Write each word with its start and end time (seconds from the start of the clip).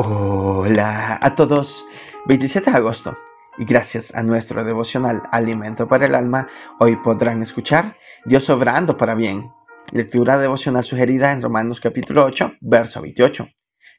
Hola 0.00 1.18
a 1.20 1.34
todos, 1.34 1.84
27 2.26 2.70
de 2.70 2.76
agosto 2.76 3.18
y 3.58 3.64
gracias 3.64 4.14
a 4.14 4.22
nuestro 4.22 4.62
devocional 4.62 5.24
Alimento 5.32 5.88
para 5.88 6.06
el 6.06 6.14
Alma, 6.14 6.46
hoy 6.78 6.94
podrán 6.94 7.42
escuchar 7.42 7.96
Dios 8.24 8.48
obrando 8.48 8.96
para 8.96 9.16
bien. 9.16 9.50
Lectura 9.90 10.38
devocional 10.38 10.84
sugerida 10.84 11.32
en 11.32 11.42
Romanos 11.42 11.80
capítulo 11.80 12.24
8, 12.24 12.58
verso 12.60 13.02
28. 13.02 13.48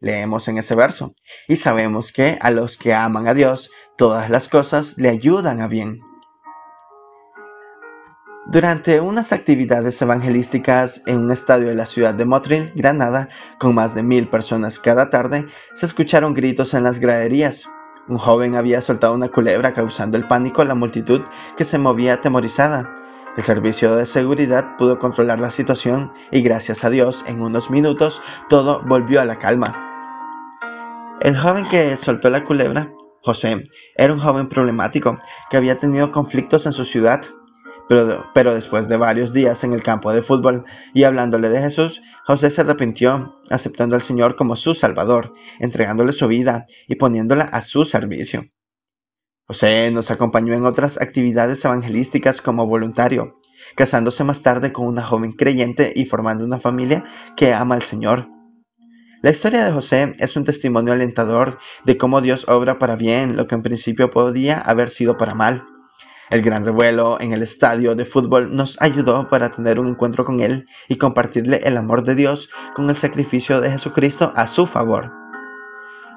Leemos 0.00 0.48
en 0.48 0.58
ese 0.58 0.74
verso, 0.74 1.14
y 1.46 1.54
sabemos 1.54 2.10
que 2.10 2.38
a 2.40 2.50
los 2.50 2.76
que 2.76 2.92
aman 2.92 3.28
a 3.28 3.34
Dios, 3.34 3.70
todas 3.96 4.30
las 4.30 4.48
cosas 4.48 4.98
le 4.98 5.10
ayudan 5.10 5.60
a 5.60 5.68
bien. 5.68 6.00
Durante 8.46 9.00
unas 9.00 9.32
actividades 9.32 10.02
evangelísticas 10.02 11.02
en 11.06 11.20
un 11.20 11.30
estadio 11.30 11.68
de 11.68 11.74
la 11.74 11.86
ciudad 11.86 12.12
de 12.12 12.26
Motril, 12.26 12.72
Granada, 12.74 13.30
con 13.58 13.74
más 13.74 13.94
de 13.94 14.02
mil 14.02 14.28
personas 14.28 14.78
cada 14.78 15.08
tarde, 15.08 15.46
se 15.74 15.86
escucharon 15.86 16.34
gritos 16.34 16.74
en 16.74 16.84
las 16.84 16.98
graderías. 16.98 17.66
Un 18.06 18.18
joven 18.18 18.54
había 18.54 18.82
soltado 18.82 19.14
una 19.14 19.30
culebra 19.30 19.72
causando 19.72 20.18
el 20.18 20.28
pánico 20.28 20.60
a 20.60 20.66
la 20.66 20.74
multitud 20.74 21.22
que 21.56 21.64
se 21.64 21.78
movía 21.78 22.14
atemorizada. 22.14 22.94
El 23.38 23.44
servicio 23.44 23.96
de 23.96 24.04
seguridad 24.04 24.76
pudo 24.76 24.98
controlar 24.98 25.40
la 25.40 25.50
situación 25.50 26.12
y 26.30 26.42
gracias 26.42 26.84
a 26.84 26.90
Dios 26.90 27.24
en 27.26 27.40
unos 27.40 27.70
minutos 27.70 28.20
todo 28.50 28.82
volvió 28.84 29.22
a 29.22 29.24
la 29.24 29.38
calma. 29.38 29.74
El 31.22 31.38
joven 31.38 31.64
que 31.66 31.96
soltó 31.96 32.28
la 32.28 32.44
culebra, 32.44 32.92
José, 33.22 33.64
era 33.96 34.12
un 34.12 34.20
joven 34.20 34.50
problemático 34.50 35.18
que 35.48 35.56
había 35.56 35.78
tenido 35.78 36.12
conflictos 36.12 36.66
en 36.66 36.72
su 36.72 36.84
ciudad 36.84 37.22
pero, 37.88 38.54
después 38.54 38.88
de 38.88 38.96
varios 38.96 39.32
días 39.32 39.62
en 39.64 39.72
el 39.72 39.82
campo 39.82 40.12
de 40.12 40.22
fútbol 40.22 40.64
y 40.94 41.04
hablándole 41.04 41.50
de 41.50 41.60
Jesús, 41.60 42.02
José 42.26 42.50
se 42.50 42.62
arrepintió, 42.62 43.40
aceptando 43.50 43.94
al 43.94 44.02
Señor 44.02 44.36
como 44.36 44.56
su 44.56 44.74
Salvador, 44.74 45.32
entregándole 45.60 46.12
su 46.12 46.26
vida 46.26 46.66
y 46.88 46.94
poniéndola 46.94 47.44
a 47.44 47.60
su 47.60 47.84
servicio. 47.84 48.44
José 49.46 49.90
nos 49.90 50.10
acompañó 50.10 50.54
en 50.54 50.64
otras 50.64 50.98
actividades 50.98 51.62
evangelísticas 51.64 52.40
como 52.40 52.66
voluntario, 52.66 53.40
casándose 53.76 54.24
más 54.24 54.42
tarde 54.42 54.72
con 54.72 54.86
una 54.86 55.02
joven 55.02 55.32
creyente 55.32 55.92
y 55.94 56.06
formando 56.06 56.46
una 56.46 56.60
familia 56.60 57.04
que 57.36 57.52
ama 57.52 57.74
al 57.74 57.82
Señor. 57.82 58.28
La 59.20 59.30
historia 59.30 59.64
de 59.64 59.72
José 59.72 60.14
es 60.18 60.36
un 60.36 60.44
testimonio 60.44 60.94
alentador 60.94 61.58
de 61.84 61.98
cómo 61.98 62.22
Dios 62.22 62.48
obra 62.48 62.78
para 62.78 62.96
bien 62.96 63.36
lo 63.36 63.46
que 63.46 63.54
en 63.54 63.62
principio 63.62 64.08
podía 64.10 64.58
haber 64.58 64.88
sido 64.88 65.18
para 65.18 65.34
mal. 65.34 65.66
El 66.30 66.40
gran 66.40 66.64
revuelo 66.64 67.20
en 67.20 67.32
el 67.32 67.42
estadio 67.42 67.94
de 67.94 68.06
fútbol 68.06 68.54
nos 68.54 68.80
ayudó 68.80 69.28
para 69.28 69.50
tener 69.50 69.78
un 69.78 69.88
encuentro 69.88 70.24
con 70.24 70.40
Él 70.40 70.66
y 70.88 70.96
compartirle 70.96 71.60
el 71.64 71.76
amor 71.76 72.02
de 72.02 72.14
Dios 72.14 72.50
con 72.74 72.88
el 72.88 72.96
sacrificio 72.96 73.60
de 73.60 73.70
Jesucristo 73.70 74.32
a 74.34 74.46
su 74.46 74.66
favor. 74.66 75.12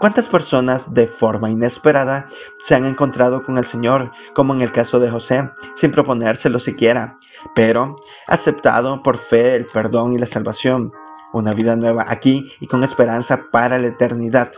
¿Cuántas 0.00 0.28
personas 0.28 0.94
de 0.94 1.06
forma 1.06 1.50
inesperada 1.50 2.30
se 2.62 2.74
han 2.74 2.86
encontrado 2.86 3.42
con 3.42 3.58
el 3.58 3.66
Señor, 3.66 4.10
como 4.34 4.54
en 4.54 4.62
el 4.62 4.72
caso 4.72 4.98
de 4.98 5.10
José, 5.10 5.50
sin 5.74 5.92
proponérselo 5.92 6.58
siquiera, 6.58 7.16
pero 7.54 7.96
aceptado 8.26 9.02
por 9.02 9.18
fe 9.18 9.56
el 9.56 9.66
perdón 9.66 10.14
y 10.14 10.18
la 10.18 10.24
salvación, 10.24 10.90
una 11.34 11.52
vida 11.52 11.76
nueva 11.76 12.06
aquí 12.08 12.50
y 12.60 12.66
con 12.66 12.82
esperanza 12.82 13.48
para 13.52 13.78
la 13.78 13.88
eternidad? 13.88 14.50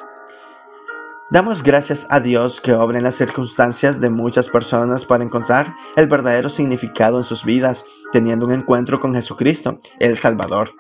Damos 1.33 1.62
gracias 1.62 2.06
a 2.11 2.20
Dios 2.20 2.61
que 2.61 2.75
obra 2.75 2.98
en 2.98 3.05
las 3.05 3.14
circunstancias 3.14 4.02
de 4.02 4.11
muchas 4.11 4.50
personas 4.50 5.06
para 5.06 5.25
encontrar 5.25 5.75
el 5.97 6.06
verdadero 6.06 6.50
significado 6.50 7.16
en 7.16 7.25
sus 7.25 7.42
vidas, 7.42 7.86
teniendo 8.12 8.44
un 8.44 8.52
encuentro 8.52 9.00
con 9.00 9.14
Jesucristo, 9.14 9.78
el 9.98 10.19
Salvador. 10.19 10.75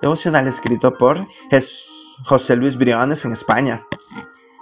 Devocional 0.00 0.48
escrito 0.48 0.98
por 0.98 1.24
José 2.24 2.56
Luis 2.56 2.76
Briones 2.76 3.24
en 3.24 3.34
España. 3.34 3.86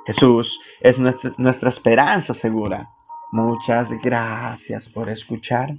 Jesús 0.05 0.61
es 0.83 0.99
nuestra 1.39 1.71
esperanza 1.71 2.35
segura. 2.35 2.91
Muchas 3.33 3.91
gracias 4.03 4.91
por 4.91 5.09
escuchar. 5.09 5.71